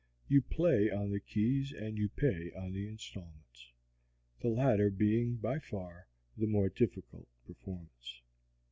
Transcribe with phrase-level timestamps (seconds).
[0.27, 3.69] You play on the keys and pay on the installments
[4.39, 8.23] the latter being by far the more difficult performance.